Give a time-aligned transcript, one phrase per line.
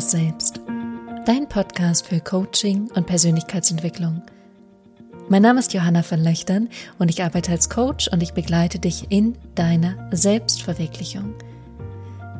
[0.00, 0.60] wahres Selbst.
[1.26, 4.22] Dein Podcast für Coaching und Persönlichkeitsentwicklung.
[5.28, 9.10] Mein Name ist Johanna von Löchtern und ich arbeite als Coach und ich begleite dich
[9.10, 11.34] in deiner Selbstverwirklichung.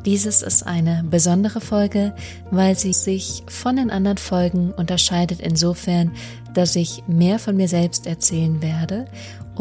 [0.05, 2.15] Dieses ist eine besondere Folge,
[2.49, 6.13] weil sie sich von den anderen Folgen unterscheidet insofern,
[6.55, 9.05] dass ich mehr von mir selbst erzählen werde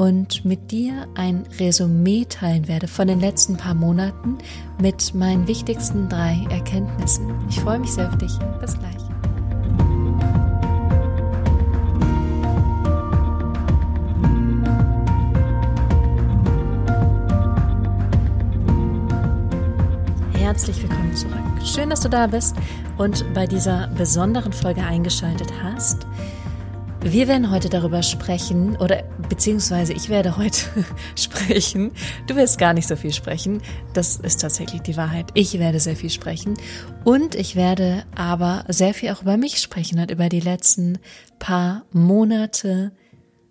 [0.01, 4.39] und mit dir ein Resümee teilen werde von den letzten paar Monaten
[4.81, 7.35] mit meinen wichtigsten drei Erkenntnissen.
[7.51, 8.33] Ich freue mich sehr auf dich.
[8.63, 8.97] Bis gleich.
[20.33, 21.35] Herzlich willkommen zurück.
[21.63, 22.57] Schön, dass du da bist
[22.97, 26.07] und bei dieser besonderen Folge eingeschaltet hast.
[27.03, 30.61] Wir werden heute darüber sprechen, oder beziehungsweise ich werde heute
[31.17, 31.93] sprechen.
[32.27, 33.63] Du wirst gar nicht so viel sprechen.
[33.95, 35.29] Das ist tatsächlich die Wahrheit.
[35.33, 36.59] Ich werde sehr viel sprechen.
[37.03, 40.99] Und ich werde aber sehr viel auch über mich sprechen und über die letzten
[41.39, 42.93] paar Monate,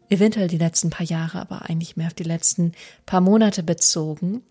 [0.09, 2.73] eventuell die letzten paar Jahre, aber eigentlich mehr auf die letzten
[3.07, 4.43] paar Monate bezogen.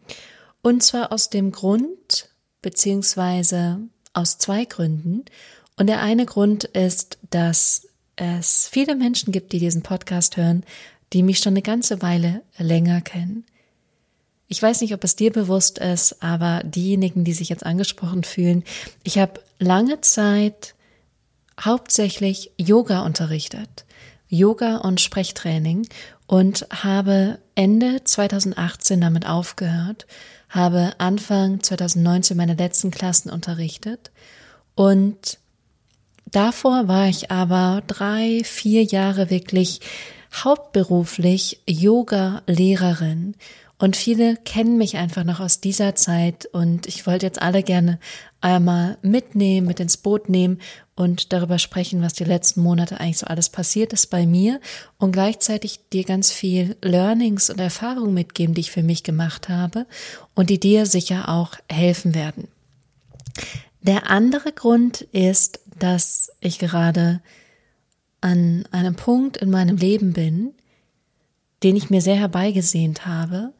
[0.60, 2.30] Und zwar aus dem Grund,
[2.62, 3.78] beziehungsweise
[4.12, 5.24] aus zwei Gründen.
[5.76, 7.87] Und der eine Grund ist, dass
[8.18, 10.64] es viele Menschen gibt, die diesen Podcast hören,
[11.12, 13.44] die mich schon eine ganze Weile länger kennen.
[14.48, 18.64] Ich weiß nicht, ob es dir bewusst ist, aber diejenigen, die sich jetzt angesprochen fühlen,
[19.04, 20.74] ich habe lange Zeit
[21.60, 23.84] hauptsächlich Yoga unterrichtet,
[24.28, 25.86] Yoga und Sprechtraining
[26.26, 30.06] und habe Ende 2018 damit aufgehört,
[30.48, 34.10] habe Anfang 2019 meine letzten Klassen unterrichtet
[34.74, 35.38] und
[36.30, 39.80] Davor war ich aber drei, vier Jahre wirklich
[40.34, 43.34] hauptberuflich Yoga-Lehrerin.
[43.78, 48.00] Und viele kennen mich einfach noch aus dieser Zeit und ich wollte jetzt alle gerne
[48.40, 50.58] einmal mitnehmen, mit ins Boot nehmen
[50.96, 54.60] und darüber sprechen, was die letzten Monate eigentlich so alles passiert ist bei mir
[54.98, 59.86] und gleichzeitig dir ganz viel Learnings und Erfahrungen mitgeben, die ich für mich gemacht habe
[60.34, 62.48] und die dir sicher auch helfen werden.
[63.82, 67.20] Der andere Grund ist, dass ich gerade
[68.20, 70.54] an einem Punkt in meinem Leben bin,
[71.62, 73.52] den ich mir sehr herbeigesehnt habe.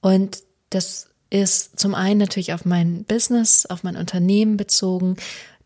[0.00, 5.16] Und das ist zum einen natürlich auf mein Business, auf mein Unternehmen bezogen.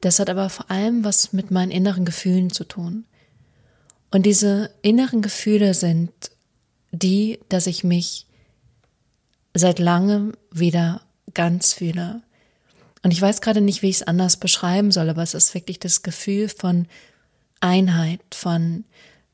[0.00, 3.04] Das hat aber vor allem was mit meinen inneren Gefühlen zu tun.
[4.10, 6.12] Und diese inneren Gefühle sind
[6.90, 8.26] die, dass ich mich
[9.54, 11.02] seit langem wieder
[11.34, 12.22] ganz fühle.
[13.02, 15.80] Und ich weiß gerade nicht, wie ich es anders beschreiben soll, aber es ist wirklich
[15.80, 16.86] das Gefühl von
[17.60, 18.84] Einheit, von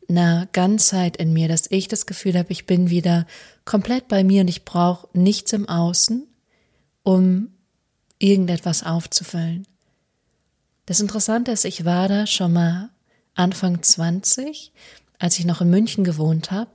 [0.09, 3.27] einer Ganzheit in mir, dass ich das Gefühl habe, ich bin wieder
[3.65, 6.27] komplett bei mir und ich brauche nichts im Außen,
[7.03, 7.51] um
[8.19, 9.67] irgendetwas aufzufüllen.
[10.87, 12.89] Das Interessante ist, ich war da schon mal
[13.35, 14.73] Anfang 20,
[15.19, 16.73] als ich noch in München gewohnt habe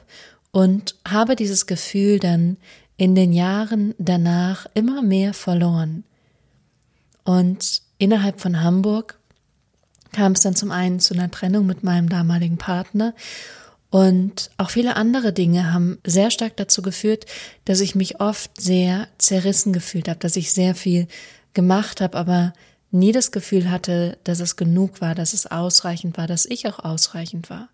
[0.52, 2.58] und habe dieses Gefühl dann
[2.96, 6.04] in den Jahren danach immer mehr verloren.
[7.24, 9.20] Und innerhalb von Hamburg
[10.12, 13.14] kam es dann zum einen zu einer Trennung mit meinem damaligen Partner
[13.94, 17.28] und auch viele andere Dinge haben sehr stark dazu geführt,
[17.66, 21.08] dass ich mich oft sehr zerrissen gefühlt habe, dass ich sehr viel
[21.54, 22.54] gemacht habe, aber
[22.90, 26.80] nie das Gefühl hatte, dass es genug war, dass es ausreichend war, dass ich auch
[26.80, 27.70] ausreichend war.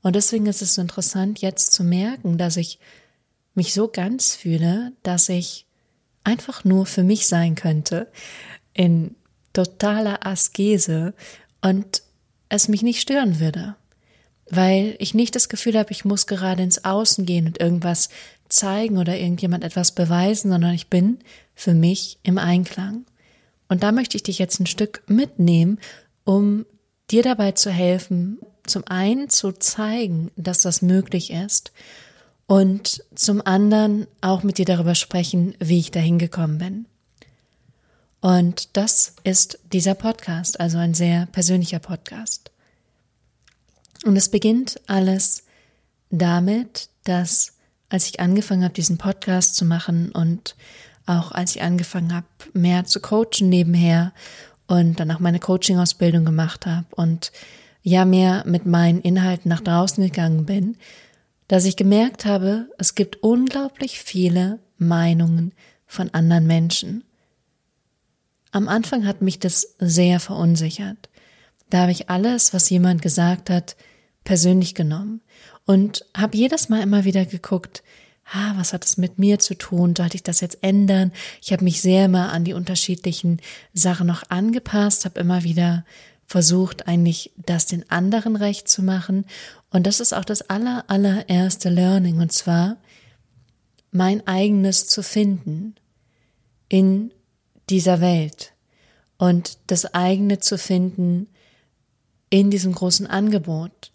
[0.00, 2.78] Und deswegen ist es so interessant, jetzt zu merken, dass ich
[3.54, 5.66] mich so ganz fühle, dass ich
[6.24, 8.10] einfach nur für mich sein könnte,
[8.72, 9.14] in
[9.52, 11.14] totaler Askese
[11.62, 12.02] und
[12.48, 13.76] es mich nicht stören würde,
[14.50, 18.08] weil ich nicht das Gefühl habe, ich muss gerade ins Außen gehen und irgendwas
[18.48, 21.18] zeigen oder irgendjemand etwas beweisen, sondern ich bin
[21.54, 23.04] für mich im Einklang.
[23.68, 25.78] Und da möchte ich dich jetzt ein Stück mitnehmen,
[26.24, 26.66] um
[27.10, 31.72] dir dabei zu helfen, zum einen zu zeigen, dass das möglich ist
[32.46, 36.86] und zum anderen auch mit dir darüber sprechen, wie ich dahin gekommen bin.
[38.20, 42.50] Und das ist dieser Podcast, also ein sehr persönlicher Podcast.
[44.04, 45.44] Und es beginnt alles
[46.10, 47.52] damit, dass
[47.88, 50.56] als ich angefangen habe, diesen Podcast zu machen und
[51.06, 54.12] auch als ich angefangen habe, mehr zu coachen nebenher
[54.66, 57.30] und dann auch meine Coaching-Ausbildung gemacht habe und
[57.82, 60.76] ja mehr mit meinen Inhalten nach draußen gegangen bin,
[61.48, 65.52] dass ich gemerkt habe, es gibt unglaublich viele Meinungen
[65.86, 67.04] von anderen Menschen.
[68.50, 71.08] Am Anfang hat mich das sehr verunsichert.
[71.70, 73.76] Da habe ich alles, was jemand gesagt hat,
[74.22, 75.20] persönlich genommen
[75.66, 77.82] und habe jedes Mal immer wieder geguckt,
[78.32, 79.94] ah, was hat es mit mir zu tun?
[79.96, 81.12] Sollte ich das jetzt ändern?
[81.42, 83.40] Ich habe mich sehr immer an die unterschiedlichen
[83.72, 85.84] Sachen noch angepasst, habe immer wieder
[86.26, 89.26] versucht, eigentlich das den anderen recht zu machen.
[89.70, 92.76] Und das ist auch das aller, allererste Learning, und zwar
[93.90, 95.76] mein eigenes zu finden
[96.68, 97.12] in
[97.70, 98.52] dieser Welt
[99.18, 101.28] und das eigene zu finden
[102.30, 103.92] in diesem großen Angebot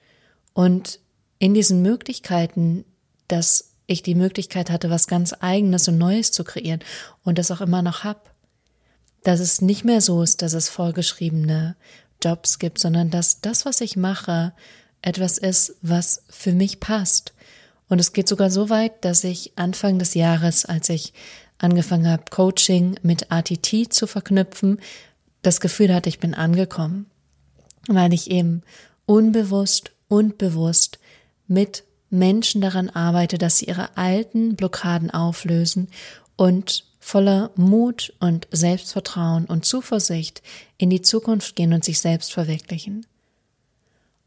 [0.53, 0.99] und
[1.39, 2.85] in diesen Möglichkeiten,
[3.27, 6.79] dass ich die Möglichkeit hatte, was ganz eigenes und Neues zu kreieren
[7.23, 8.33] und das auch immer noch hab.
[9.23, 11.75] Dass es nicht mehr so ist, dass es vorgeschriebene
[12.23, 14.53] Jobs gibt, sondern dass das, was ich mache,
[15.01, 17.33] etwas ist, was für mich passt.
[17.87, 21.13] Und es geht sogar so weit, dass ich Anfang des Jahres, als ich
[21.57, 24.79] angefangen habe, Coaching mit ATT zu verknüpfen,
[25.41, 27.05] das Gefühl hatte, ich bin angekommen,
[27.87, 28.61] weil ich eben
[29.05, 30.99] unbewusst und bewusst
[31.47, 35.89] mit Menschen daran arbeite, dass sie ihre alten Blockaden auflösen
[36.35, 40.43] und voller Mut und Selbstvertrauen und Zuversicht
[40.77, 43.07] in die Zukunft gehen und sich selbst verwirklichen.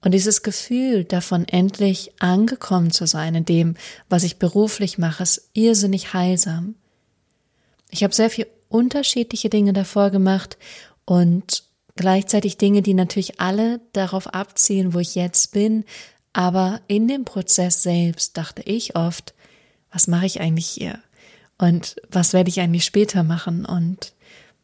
[0.01, 3.77] Und dieses Gefühl davon endlich angekommen zu sein in dem,
[4.09, 6.75] was ich beruflich mache, ist irrsinnig heilsam.
[7.91, 10.59] Ich habe sehr viel unterschiedliche Dinge davor gemacht
[11.05, 11.63] und
[11.95, 15.85] gleichzeitig Dinge, die natürlich alle darauf abzielen, wo ich jetzt bin,
[16.33, 19.35] aber in dem Prozess selbst dachte ich oft,
[19.93, 20.99] was mache ich eigentlich hier?
[21.63, 23.65] Und was werde ich eigentlich später machen?
[23.65, 24.15] Und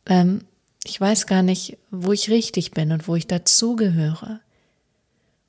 [0.06, 0.40] ähm,
[0.82, 4.40] ich weiß gar nicht, wo ich richtig bin und wo ich dazugehöre.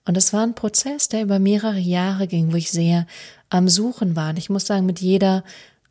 [0.05, 3.07] Und es war ein Prozess, der über mehrere Jahre ging, wo ich sehr
[3.49, 4.29] am Suchen war.
[4.29, 5.43] Und ich muss sagen, mit jeder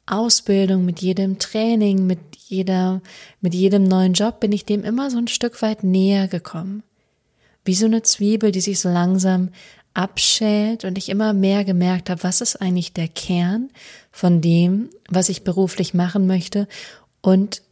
[0.06, 3.02] Ausbildung, mit jedem Training, mit jeder,
[3.40, 6.84] mit jedem neuen Job bin ich dem immer so ein Stück weit näher gekommen.
[7.64, 9.48] Wie so eine Zwiebel, die sich so langsam
[9.98, 13.68] abschält und ich immer mehr gemerkt habe, was ist eigentlich der Kern
[14.12, 16.68] von dem, was ich beruflich machen möchte
[17.20, 17.62] und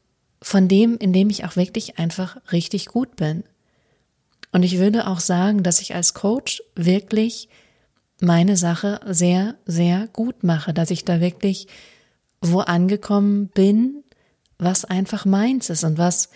[0.42, 3.44] von dem, in dem ich auch wirklich einfach richtig gut bin.
[4.50, 7.48] Und ich würde auch sagen, dass ich als Coach wirklich
[8.20, 11.68] meine Sache sehr, sehr gut mache, dass ich da wirklich
[12.40, 14.02] wo angekommen bin,
[14.58, 16.30] was einfach meins ist und was,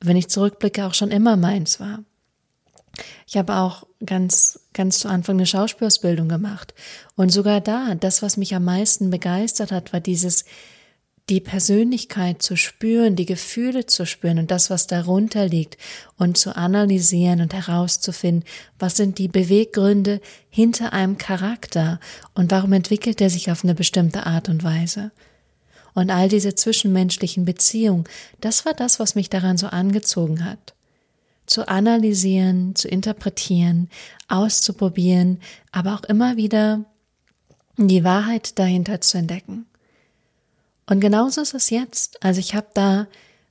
[0.00, 2.04] wenn ich zurückblicke, auch schon immer meins war.
[3.26, 6.74] Ich habe auch ganz, ganz zu Anfang eine Schauspielausbildung gemacht.
[7.16, 10.44] Und sogar da, das, was mich am meisten begeistert hat, war dieses,
[11.28, 15.78] die Persönlichkeit zu spüren, die Gefühle zu spüren und das, was darunter liegt
[16.18, 18.44] und zu analysieren und herauszufinden,
[18.78, 20.20] was sind die Beweggründe
[20.50, 22.00] hinter einem Charakter
[22.34, 25.12] und warum entwickelt er sich auf eine bestimmte Art und Weise.
[25.94, 28.04] Und all diese zwischenmenschlichen Beziehungen,
[28.40, 30.74] das war das, was mich daran so angezogen hat.
[31.46, 33.90] Zu analysieren, zu interpretieren,
[34.28, 35.40] auszuprobieren,
[35.70, 36.84] aber auch immer wieder
[37.76, 39.66] die Wahrheit dahinter zu entdecken.
[40.86, 42.22] Und genauso ist es jetzt.
[42.22, 43.06] Also ich habe da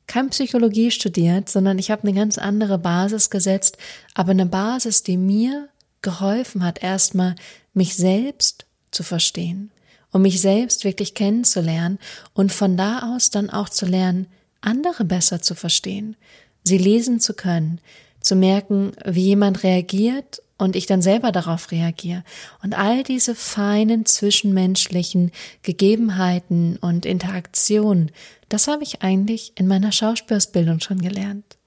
[0.07, 3.77] kein Psychologie studiert, sondern ich habe eine ganz andere Basis gesetzt,
[4.13, 5.69] aber eine Basis, die mir
[6.01, 7.35] geholfen hat, erstmal
[7.73, 9.71] mich selbst zu verstehen,
[10.11, 11.97] um mich selbst wirklich kennenzulernen
[12.33, 14.27] und von da aus dann auch zu lernen,
[14.59, 16.17] andere besser zu verstehen,
[16.63, 17.79] sie lesen zu können,
[18.19, 22.23] zu merken, wie jemand reagiert und ich dann selber darauf reagiere.
[22.61, 25.31] Und all diese feinen zwischenmenschlichen
[25.63, 28.11] Gegebenheiten und Interaktionen,
[28.47, 31.57] das habe ich eigentlich in meiner Schauspielausbildung schon gelernt.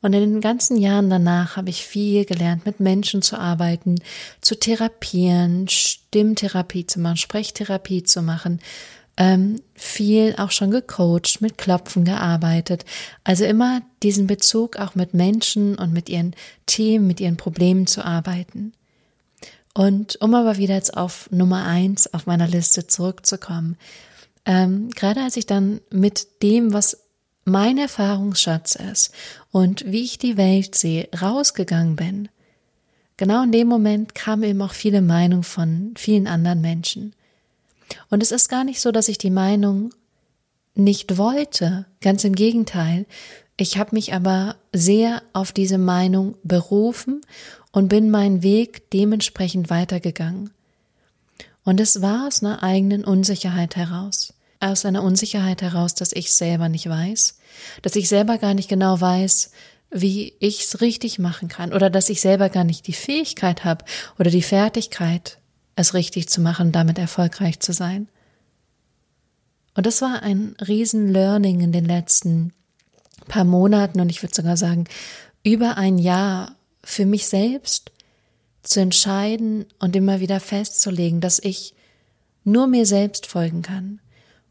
[0.00, 4.00] Und in den ganzen Jahren danach habe ich viel gelernt, mit Menschen zu arbeiten,
[4.40, 8.60] zu therapieren, Stimmtherapie zu machen, Sprechtherapie zu machen,
[9.16, 12.84] ähm, viel auch schon gecoacht, mit Klopfen gearbeitet.
[13.24, 16.34] Also immer diesen Bezug auch mit Menschen und mit ihren
[16.66, 18.72] Themen, mit ihren Problemen zu arbeiten.
[19.74, 23.76] Und um aber wieder jetzt auf Nummer eins auf meiner Liste zurückzukommen,
[24.44, 26.98] ähm, gerade als ich dann mit dem, was
[27.44, 29.12] mein Erfahrungsschatz ist
[29.50, 32.28] und wie ich die Welt sehe, rausgegangen bin,
[33.16, 37.14] genau in dem Moment kamen eben auch viele Meinungen von vielen anderen Menschen.
[38.10, 39.92] Und es ist gar nicht so, dass ich die Meinung
[40.74, 43.06] nicht wollte, ganz im Gegenteil.
[43.56, 47.20] Ich habe mich aber sehr auf diese Meinung berufen
[47.72, 50.50] und bin meinen Weg dementsprechend weitergegangen.
[51.64, 54.34] Und es war aus einer eigenen Unsicherheit heraus.
[54.60, 57.38] Aus einer Unsicherheit heraus, dass ich selber nicht weiß,
[57.82, 59.50] dass ich selber gar nicht genau weiß,
[59.90, 63.84] wie ich es richtig machen kann oder dass ich selber gar nicht die Fähigkeit habe
[64.18, 65.38] oder die Fertigkeit,
[65.82, 68.08] es richtig zu machen, damit erfolgreich zu sein.
[69.74, 72.52] Und das war ein Riesen-Learning in den letzten
[73.28, 74.84] paar Monaten und ich würde sogar sagen,
[75.42, 77.90] über ein Jahr für mich selbst
[78.62, 81.74] zu entscheiden und immer wieder festzulegen, dass ich
[82.44, 84.00] nur mir selbst folgen kann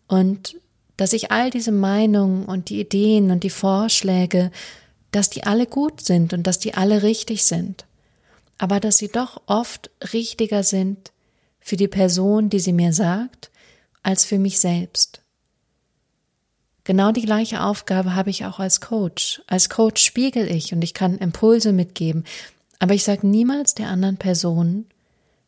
[0.07, 0.55] und
[0.97, 4.51] dass ich all diese Meinungen und die Ideen und die Vorschläge,
[5.11, 7.85] dass die alle gut sind und dass die alle richtig sind,
[8.57, 11.11] aber dass sie doch oft richtiger sind
[11.62, 13.51] für die Person, die sie mir sagt,
[14.03, 15.22] als für mich selbst.
[16.84, 19.41] Genau die gleiche Aufgabe habe ich auch als Coach.
[19.48, 22.25] Als Coach spiegel ich und ich kann Impulse mitgeben,
[22.80, 24.88] aber ich sage niemals der anderen Person,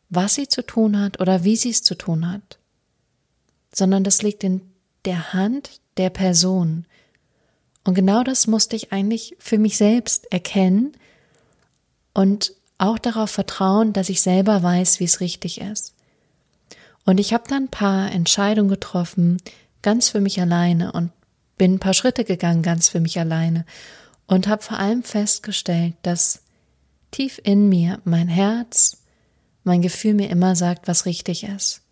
[0.08, 2.58] was sie zu tun hat oder wie sie es zu tun hat,
[3.74, 4.60] sondern das liegt in
[5.04, 6.86] der Hand der Person.
[7.82, 10.92] Und genau das musste ich eigentlich für mich selbst erkennen
[12.14, 15.93] und auch darauf vertrauen, dass ich selber weiß, wie es richtig ist.
[17.04, 19.38] Und ich habe dann ein paar Entscheidungen getroffen,
[19.82, 21.12] ganz für mich alleine und
[21.56, 23.64] bin ein paar Schritte gegangen, ganz für mich alleine
[24.26, 26.42] und habe vor allem festgestellt, dass
[27.10, 29.02] tief in mir mein Herz,
[29.62, 31.82] mein Gefühl mir immer sagt, was richtig ist.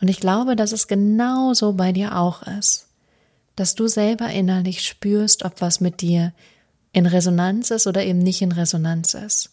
[0.00, 2.88] Und ich glaube, dass es genauso bei dir auch ist,
[3.56, 6.32] dass du selber innerlich spürst, ob was mit dir
[6.92, 9.50] in Resonanz ist oder eben nicht in Resonanz ist.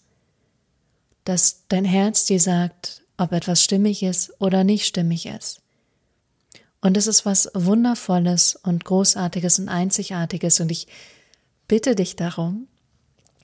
[1.24, 5.62] Dass dein Herz dir sagt, ob etwas stimmig ist oder nicht stimmig ist.
[6.82, 10.60] Und es ist was Wundervolles und Großartiges und Einzigartiges.
[10.60, 10.88] Und ich
[11.67, 12.67] bitte dich darum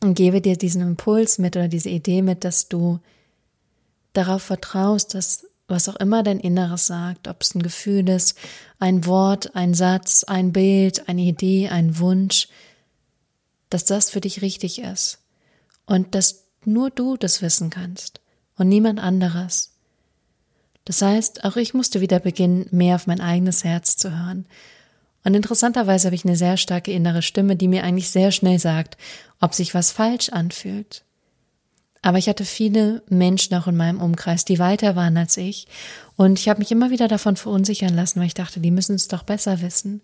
[0.02, 3.00] und gebe dir diesen Impuls mit oder diese Idee mit, dass du
[4.14, 8.38] darauf vertraust, dass was auch immer dein Inneres sagt, ob es ein Gefühl ist,
[8.80, 12.50] ein Wort, ein Satz, ein Bild, eine Idee, ein Wunsch,
[13.70, 15.20] dass das für dich richtig ist.
[15.86, 18.20] Und dass nur du das wissen kannst
[18.60, 19.72] und niemand anderes.
[20.86, 24.46] Das heißt, auch ich musste wieder beginnen, mehr auf mein eigenes Herz zu hören.
[25.24, 28.98] Und interessanterweise habe ich eine sehr starke innere Stimme, die mir eigentlich sehr schnell sagt,
[29.40, 31.04] ob sich was falsch anfühlt.
[32.02, 35.68] Aber ich hatte viele Menschen auch in meinem Umkreis, die weiter waren als ich.
[36.16, 39.10] Und ich habe mich immer wieder davon verunsichern lassen, weil ich dachte, die müssen es
[39.10, 40.02] doch besser wissen.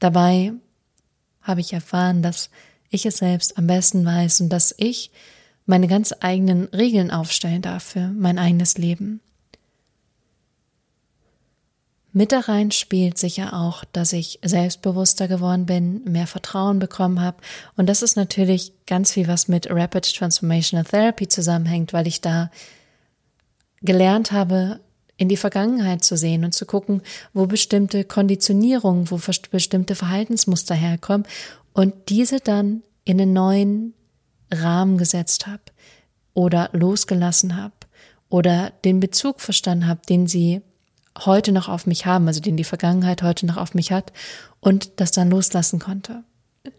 [0.00, 0.52] Dabei
[1.40, 2.50] habe ich erfahren, dass
[2.90, 5.12] ich es selbst am besten weiß und dass ich
[5.66, 9.20] meine ganz eigenen Regeln aufstellen darf für mein eigenes Leben.
[12.14, 17.38] Mit da rein spielt sicher auch, dass ich selbstbewusster geworden bin, mehr Vertrauen bekommen habe.
[17.74, 22.50] Und das ist natürlich ganz viel, was mit Rapid Transformational Therapy zusammenhängt, weil ich da
[23.80, 24.80] gelernt habe,
[25.16, 27.00] in die Vergangenheit zu sehen und zu gucken,
[27.32, 29.18] wo bestimmte Konditionierungen, wo
[29.50, 31.26] bestimmte Verhaltensmuster herkommen
[31.72, 33.94] und diese dann in einen neuen
[34.52, 35.62] Rahmen gesetzt habe
[36.34, 37.74] oder losgelassen habe
[38.28, 40.62] oder den Bezug verstanden habe, den sie
[41.18, 44.12] heute noch auf mich haben, also den die Vergangenheit heute noch auf mich hat
[44.60, 46.24] und das dann loslassen konnte.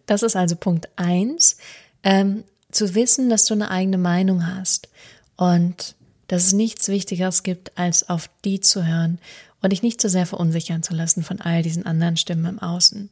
[0.06, 1.58] Das ist also Punkt eins,
[2.04, 4.90] ähm, zu wissen, dass du eine eigene Meinung hast
[5.36, 5.96] und
[6.28, 9.20] dass es nichts Wichtigeres gibt, als auf die zu hören
[9.62, 13.10] und dich nicht so sehr verunsichern zu lassen von all diesen anderen Stimmen im Außen.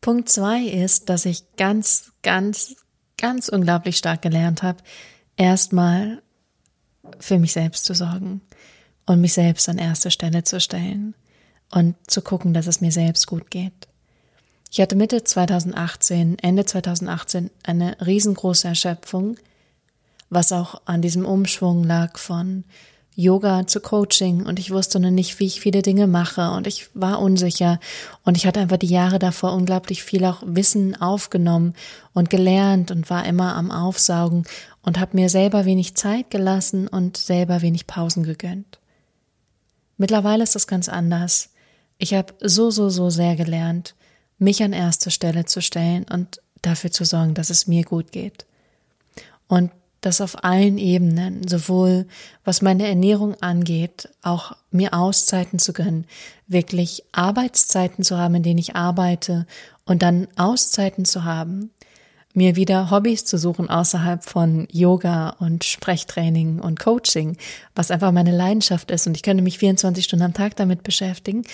[0.00, 2.76] Punkt zwei ist, dass ich ganz, ganz,
[3.18, 4.82] ganz unglaublich stark gelernt habe,
[5.36, 6.22] erstmal
[7.18, 8.40] für mich selbst zu sorgen
[9.06, 11.14] und mich selbst an erste Stelle zu stellen
[11.70, 13.88] und zu gucken, dass es mir selbst gut geht.
[14.70, 19.36] Ich hatte Mitte 2018, Ende 2018 eine riesengroße Erschöpfung,
[20.28, 22.64] was auch an diesem Umschwung lag von
[23.18, 26.90] Yoga zu Coaching und ich wusste noch nicht, wie ich viele Dinge mache und ich
[26.92, 27.80] war unsicher
[28.24, 31.72] und ich hatte einfach die Jahre davor unglaublich viel auch Wissen aufgenommen
[32.12, 34.44] und gelernt und war immer am Aufsaugen
[34.82, 38.78] und habe mir selber wenig Zeit gelassen und selber wenig Pausen gegönnt.
[39.96, 41.48] Mittlerweile ist das ganz anders.
[41.96, 43.94] Ich habe so, so, so sehr gelernt,
[44.38, 48.44] mich an erste Stelle zu stellen und dafür zu sorgen, dass es mir gut geht.
[49.48, 49.70] Und
[50.06, 52.06] das auf allen Ebenen, sowohl
[52.44, 56.06] was meine Ernährung angeht, auch mir Auszeiten zu gönnen,
[56.46, 59.46] wirklich Arbeitszeiten zu haben, in denen ich arbeite
[59.84, 61.70] und dann Auszeiten zu haben,
[62.34, 67.36] mir wieder Hobbys zu suchen außerhalb von Yoga und Sprechtraining und Coaching,
[67.74, 69.06] was einfach meine Leidenschaft ist.
[69.06, 71.44] Und ich könnte mich 24 Stunden am Tag damit beschäftigen.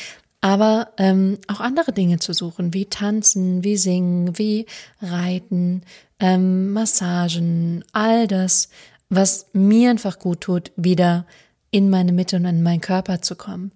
[0.42, 4.66] Aber ähm, auch andere Dinge zu suchen, wie Tanzen, wie Singen, wie
[5.00, 5.82] Reiten,
[6.18, 8.68] ähm, Massagen, all das,
[9.08, 11.26] was mir einfach gut tut, wieder
[11.70, 13.70] in meine Mitte und in meinen Körper zu kommen.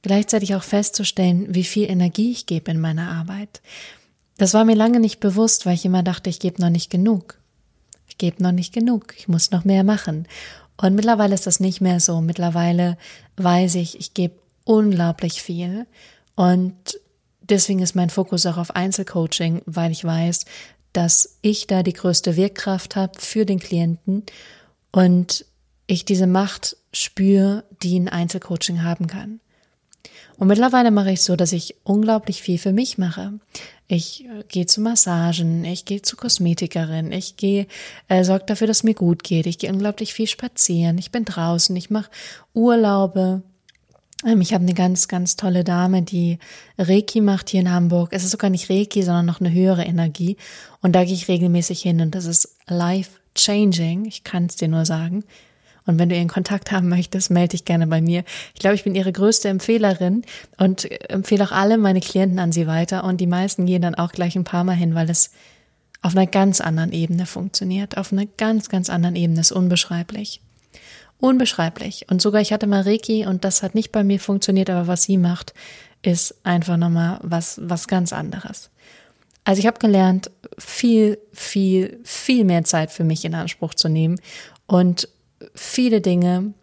[0.00, 3.60] Gleichzeitig auch festzustellen, wie viel Energie ich gebe in meiner Arbeit.
[4.38, 7.38] Das war mir lange nicht bewusst, weil ich immer dachte, ich gebe noch nicht genug.
[8.08, 10.26] Ich gebe noch nicht genug, ich muss noch mehr machen.
[10.78, 12.22] Und mittlerweile ist das nicht mehr so.
[12.22, 12.96] Mittlerweile
[13.36, 15.86] weiß ich, ich gebe unglaublich viel.
[16.36, 17.00] Und
[17.40, 20.44] deswegen ist mein Fokus auch auf Einzelcoaching, weil ich weiß,
[20.92, 24.24] dass ich da die größte Wirkkraft habe für den Klienten
[24.90, 25.44] und
[25.86, 29.40] ich diese Macht spüre, die ein Einzelcoaching haben kann.
[30.38, 33.38] Und mittlerweile mache ich so, dass ich unglaublich viel für mich mache.
[33.88, 37.66] Ich äh, gehe zu Massagen, ich gehe zu Kosmetikerin, ich gehe,
[38.08, 39.46] äh, sorge dafür, dass mir gut geht.
[39.46, 42.10] Ich gehe unglaublich viel spazieren, ich bin draußen, ich mache
[42.54, 43.42] Urlaube.
[44.24, 46.38] Ähm, ich habe eine ganz, ganz tolle Dame, die
[46.78, 48.10] Reiki macht hier in Hamburg.
[48.12, 50.36] Es ist sogar nicht Reiki, sondern noch eine höhere Energie.
[50.82, 54.04] Und da gehe ich regelmäßig hin und das ist life changing.
[54.04, 55.24] Ich kann es dir nur sagen.
[55.86, 58.24] Und wenn du ihren Kontakt haben möchtest, melde dich gerne bei mir.
[58.54, 60.24] Ich glaube, ich bin ihre größte Empfehlerin
[60.58, 63.02] und empfehle auch alle meine Klienten an sie weiter.
[63.04, 65.32] Und die meisten gehen dann auch gleich ein paar Mal hin, weil es
[66.02, 67.96] auf einer ganz anderen Ebene funktioniert.
[67.96, 70.40] Auf einer ganz, ganz anderen Ebene ist unbeschreiblich.
[71.20, 72.06] Unbeschreiblich.
[72.10, 75.02] Und sogar ich hatte mal Reiki und das hat nicht bei mir funktioniert, aber was
[75.02, 75.54] sie macht,
[76.02, 78.70] ist einfach nochmal was, was ganz anderes.
[79.44, 84.20] Also ich habe gelernt, viel, viel, viel mehr Zeit für mich in Anspruch zu nehmen
[84.66, 85.08] und
[85.54, 86.54] viele Dinge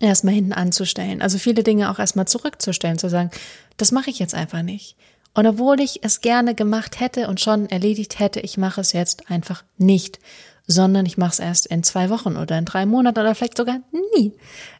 [0.00, 1.22] erstmal hinten anzustellen.
[1.22, 3.30] Also viele Dinge auch erstmal zurückzustellen, zu sagen,
[3.76, 4.96] das mache ich jetzt einfach nicht.
[5.34, 9.30] Und obwohl ich es gerne gemacht hätte und schon erledigt hätte, ich mache es jetzt
[9.30, 10.18] einfach nicht
[10.66, 13.80] sondern ich mache es erst in zwei Wochen oder in drei Monaten oder vielleicht sogar
[13.92, 14.32] nie.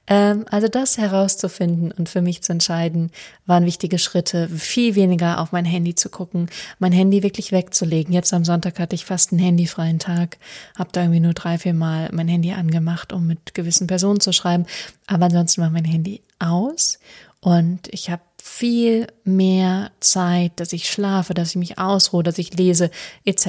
[0.06, 3.10] Ähm, also das herauszufinden und für mich zu entscheiden,
[3.46, 6.48] waren wichtige Schritte, viel weniger auf mein Handy zu gucken,
[6.78, 8.12] mein Handy wirklich wegzulegen.
[8.12, 10.38] Jetzt am Sonntag hatte ich fast einen handyfreien Tag,
[10.78, 14.32] habe da irgendwie nur drei, vier Mal mein Handy angemacht, um mit gewissen Personen zu
[14.32, 14.66] schreiben,
[15.06, 16.98] aber ansonsten war mein Handy aus
[17.40, 22.54] und ich habe viel mehr Zeit, dass ich schlafe, dass ich mich ausruhe, dass ich
[22.54, 22.90] lese,
[23.24, 23.46] etc.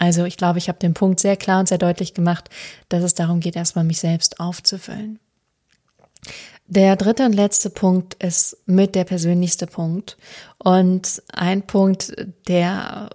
[0.00, 2.48] Also ich glaube, ich habe den Punkt sehr klar und sehr deutlich gemacht,
[2.88, 5.18] dass es darum geht, erstmal mich selbst aufzufüllen.
[6.66, 10.16] Der dritte und letzte Punkt ist mit der persönlichste Punkt
[10.56, 12.14] und ein Punkt,
[12.48, 13.10] der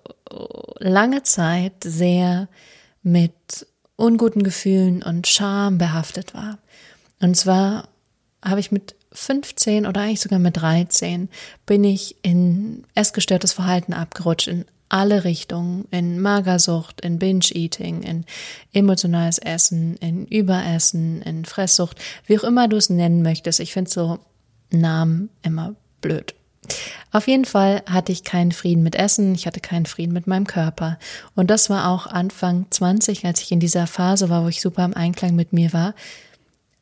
[0.77, 2.49] lange Zeit sehr
[3.01, 3.33] mit
[3.95, 6.59] unguten Gefühlen und Scham behaftet war.
[7.19, 7.89] Und zwar
[8.43, 11.29] habe ich mit 15 oder eigentlich sogar mit 13
[11.65, 18.25] bin ich in essgestörtes Verhalten abgerutscht, in alle Richtungen, in Magersucht, in Binge-Eating, in
[18.73, 23.59] emotionales Essen, in Überessen, in Fresssucht, wie auch immer du es nennen möchtest.
[23.59, 24.19] Ich finde so
[24.69, 26.35] Namen immer blöd.
[27.11, 30.47] Auf jeden Fall hatte ich keinen Frieden mit Essen, ich hatte keinen Frieden mit meinem
[30.47, 30.97] Körper.
[31.35, 34.83] Und das war auch Anfang 20, als ich in dieser Phase war, wo ich super
[34.83, 35.93] im Einklang mit mir war,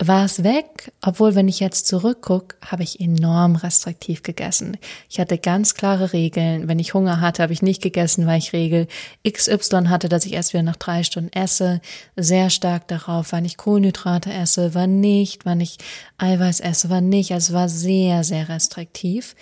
[0.08, 4.78] war es weg, obwohl wenn ich jetzt zurückgucke, habe ich enorm restriktiv gegessen.
[5.10, 6.68] Ich hatte ganz klare Regeln.
[6.68, 8.88] Wenn ich Hunger hatte, habe ich nicht gegessen, weil ich Regel
[9.28, 11.82] XY hatte, dass ich erst wieder nach drei Stunden esse.
[12.16, 15.78] Sehr stark darauf, wann ich Kohlenhydrate esse, wann nicht, wann ich
[16.18, 17.32] Eiweiß esse, wann nicht.
[17.32, 19.36] Also es war sehr, sehr restriktiv.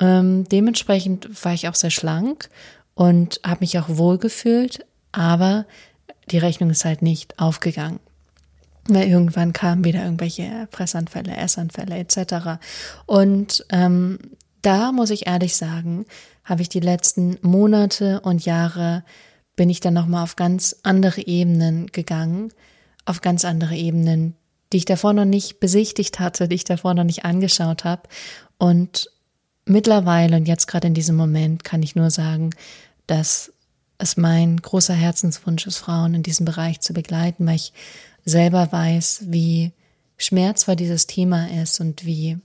[0.00, 2.48] Ähm, dementsprechend war ich auch sehr schlank
[2.94, 5.66] und habe mich auch wohl gefühlt, aber
[6.30, 8.00] die Rechnung ist halt nicht aufgegangen.
[8.88, 12.60] Weil irgendwann kamen wieder irgendwelche Pressanfälle, Essanfälle etc.
[13.06, 14.18] Und ähm,
[14.62, 16.06] da muss ich ehrlich sagen,
[16.44, 19.04] habe ich die letzten Monate und Jahre
[19.56, 22.52] bin ich dann nochmal auf ganz andere Ebenen gegangen,
[23.04, 24.34] auf ganz andere Ebenen,
[24.72, 28.02] die ich davor noch nicht besichtigt hatte, die ich davor noch nicht angeschaut habe.
[28.58, 29.10] Und
[29.64, 32.50] mittlerweile und jetzt gerade in diesem Moment kann ich nur sagen,
[33.06, 33.52] dass
[33.98, 37.72] es mein großer Herzenswunsch ist, Frauen in diesem Bereich zu begleiten, weil ich
[38.26, 39.72] selber weiß, wie
[40.18, 42.38] schmerzvoll dieses Thema ist und wie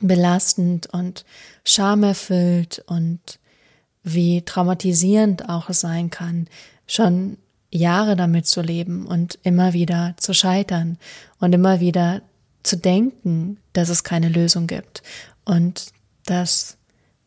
[0.00, 1.24] belastend und
[1.64, 3.40] schamerfüllt und
[4.02, 6.46] wie traumatisierend auch es sein kann,
[6.86, 7.36] schon
[7.70, 10.98] Jahre damit zu leben und immer wieder zu scheitern
[11.38, 12.22] und immer wieder
[12.62, 15.02] zu denken, dass es keine Lösung gibt
[15.44, 15.92] und
[16.26, 16.76] dass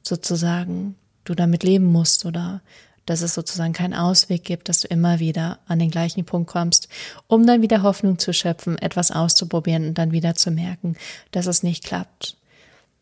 [0.01, 2.61] sozusagen du damit leben musst oder
[3.05, 6.87] dass es sozusagen keinen Ausweg gibt, dass du immer wieder an den gleichen Punkt kommst,
[7.27, 10.95] um dann wieder Hoffnung zu schöpfen, etwas auszuprobieren und dann wieder zu merken,
[11.31, 12.37] dass es nicht klappt.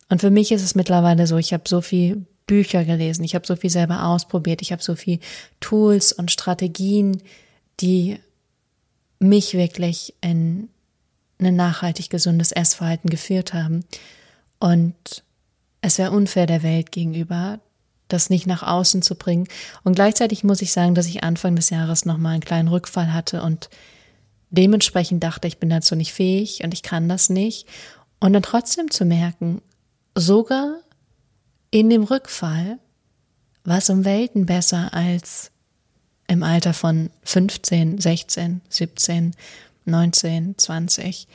[0.08, 3.46] Und für mich ist es mittlerweile so, ich habe so viel Bücher gelesen, ich habe
[3.46, 5.20] so viel selber ausprobiert, ich habe so viel
[5.60, 7.22] Tools und Strategien,
[7.80, 8.18] die
[9.20, 10.68] mich wirklich in
[11.38, 13.84] ein nachhaltig gesundes Essverhalten geführt haben.
[14.58, 14.94] Und
[15.80, 17.60] es wäre unfair der Welt gegenüber,
[18.12, 19.48] das nicht nach außen zu bringen.
[19.84, 23.42] Und gleichzeitig muss ich sagen, dass ich Anfang des Jahres nochmal einen kleinen Rückfall hatte
[23.42, 23.70] und
[24.50, 27.66] dementsprechend dachte, ich bin dazu nicht fähig und ich kann das nicht.
[28.20, 29.62] Und dann trotzdem zu merken,
[30.14, 30.76] sogar
[31.70, 32.78] in dem Rückfall
[33.64, 35.50] war es um Welten besser als
[36.28, 39.34] im Alter von 15, 16, 17,
[39.84, 41.28] 19, 20,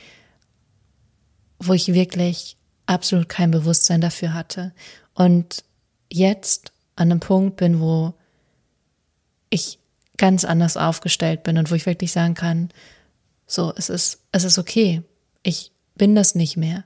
[1.58, 4.72] wo ich wirklich absolut kein Bewusstsein dafür hatte.
[5.14, 5.64] Und
[6.10, 8.14] jetzt an einem Punkt bin, wo
[9.50, 9.78] ich
[10.16, 12.70] ganz anders aufgestellt bin und wo ich wirklich sagen kann,
[13.46, 15.02] So, es ist, es ist okay.
[15.42, 16.84] Ich bin das nicht mehr.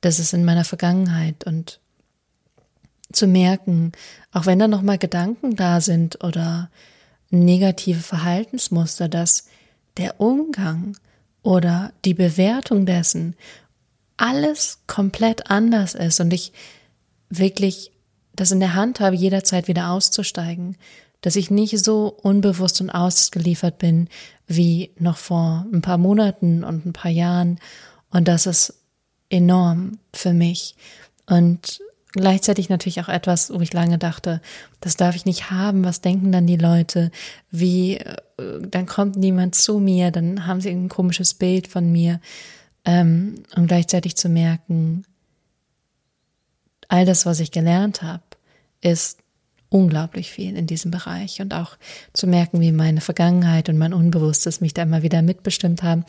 [0.00, 1.78] Das ist in meiner Vergangenheit und
[3.12, 3.92] zu merken,
[4.32, 6.70] auch wenn da nochmal Gedanken da sind oder
[7.28, 9.46] negative Verhaltensmuster, dass
[9.96, 10.96] der Umgang
[11.42, 13.36] oder die Bewertung dessen
[14.16, 16.52] alles komplett anders ist und ich
[17.28, 17.92] wirklich
[18.40, 20.76] das in der Hand habe, jederzeit wieder auszusteigen,
[21.20, 24.08] dass ich nicht so unbewusst und ausgeliefert bin
[24.46, 27.60] wie noch vor ein paar Monaten und ein paar Jahren.
[28.10, 28.74] Und das ist
[29.28, 30.74] enorm für mich.
[31.26, 34.40] Und gleichzeitig natürlich auch etwas, wo ich lange dachte,
[34.80, 37.10] das darf ich nicht haben, was denken dann die Leute,
[37.50, 38.16] wie, äh,
[38.62, 42.20] dann kommt niemand zu mir, dann haben sie ein komisches Bild von mir,
[42.86, 45.04] ähm, und gleichzeitig zu merken,
[46.88, 48.22] all das, was ich gelernt habe,
[48.80, 49.18] ist
[49.68, 51.40] unglaublich viel in diesem Bereich.
[51.40, 51.76] Und auch
[52.12, 56.04] zu merken, wie meine Vergangenheit und mein Unbewusstes mich da immer wieder mitbestimmt haben.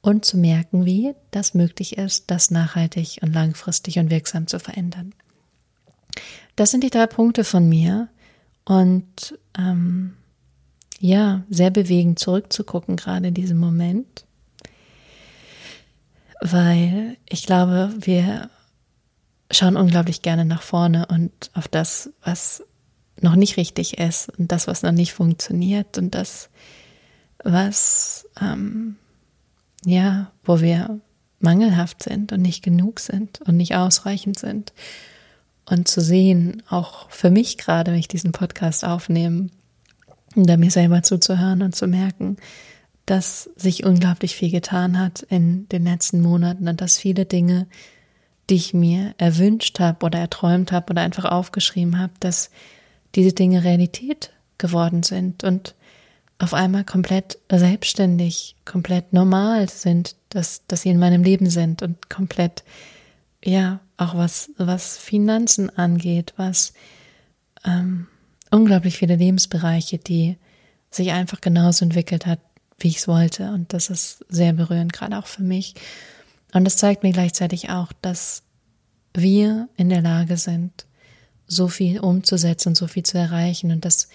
[0.00, 5.12] Und zu merken, wie das möglich ist, das nachhaltig und langfristig und wirksam zu verändern.
[6.54, 8.08] Das sind die drei Punkte von mir.
[8.64, 10.14] Und ähm,
[11.00, 14.24] ja, sehr bewegend zurückzugucken, gerade in diesem Moment,
[16.40, 18.50] weil ich glaube, wir
[19.50, 22.62] schauen unglaublich gerne nach vorne und auf das, was
[23.20, 26.50] noch nicht richtig ist und das, was noch nicht funktioniert und das,
[27.42, 28.96] was, ähm,
[29.84, 31.00] ja, wo wir
[31.40, 34.72] mangelhaft sind und nicht genug sind und nicht ausreichend sind.
[35.64, 39.50] Und zu sehen, auch für mich gerade, wenn ich diesen Podcast aufnehme,
[40.34, 42.36] da mir selber zuzuhören und zu merken,
[43.06, 47.66] dass sich unglaublich viel getan hat in den letzten Monaten und dass viele Dinge,
[48.50, 52.50] die ich mir erwünscht habe oder erträumt habe oder einfach aufgeschrieben habe, dass
[53.14, 55.74] diese Dinge Realität geworden sind und
[56.38, 62.08] auf einmal komplett selbstständig, komplett normal sind, dass, dass sie in meinem Leben sind und
[62.08, 62.62] komplett
[63.44, 66.72] ja, auch was, was Finanzen angeht, was
[67.64, 68.06] ähm,
[68.50, 70.36] unglaublich viele Lebensbereiche, die
[70.90, 72.40] sich einfach genauso entwickelt hat,
[72.78, 73.50] wie ich es wollte.
[73.50, 75.74] Und das ist sehr berührend, gerade auch für mich.
[76.52, 78.42] Und das zeigt mir gleichzeitig auch, dass
[79.14, 80.86] wir in der Lage sind,
[81.46, 84.08] so viel umzusetzen, so viel zu erreichen und dass,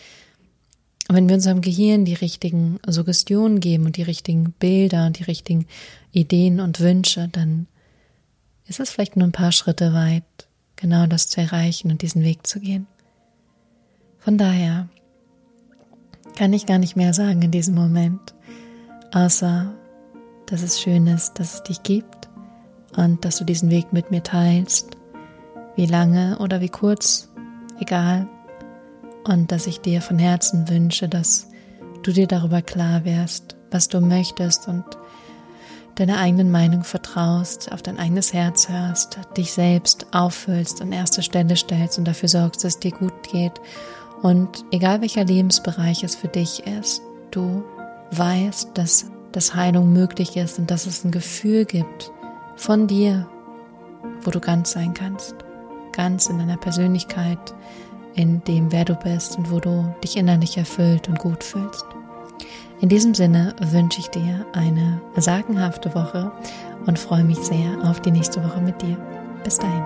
[1.09, 5.65] wenn wir unserem Gehirn die richtigen Suggestionen geben und die richtigen Bilder und die richtigen
[6.11, 7.67] Ideen und Wünsche, dann
[8.67, 10.23] ist es vielleicht nur ein paar Schritte weit,
[10.75, 12.87] genau das zu erreichen und diesen Weg zu gehen.
[14.19, 14.87] Von daher
[16.37, 18.33] kann ich gar nicht mehr sagen in diesem Moment,
[19.11, 19.73] außer
[20.45, 22.22] dass es schön ist, dass es dich gibt
[22.95, 24.97] und dass du diesen Weg mit mir teilst,
[25.75, 27.29] wie lange oder wie kurz,
[27.79, 28.27] egal,
[29.25, 31.47] und dass ich dir von Herzen wünsche, dass
[32.03, 34.83] du dir darüber klar wärst, was du möchtest und
[35.95, 41.55] deiner eigenen Meinung vertraust, auf dein eigenes Herz hörst, dich selbst auffüllst, an erster Stelle
[41.55, 43.53] stellst und dafür sorgst, dass es dir gut geht.
[44.21, 47.01] Und egal welcher Lebensbereich es für dich ist,
[47.31, 47.63] du
[48.11, 52.11] weißt, dass, dass Heilung möglich ist und dass es ein Gefühl gibt
[52.55, 53.27] von dir,
[54.21, 55.35] wo du ganz sein kannst.
[55.91, 57.53] Ganz in deiner Persönlichkeit,
[58.15, 61.85] in dem, wer du bist und wo du dich innerlich erfüllt und gut fühlst.
[62.81, 66.31] In diesem Sinne wünsche ich dir eine sagenhafte Woche
[66.85, 68.97] und freue mich sehr auf die nächste Woche mit dir.
[69.43, 69.83] Bis dahin.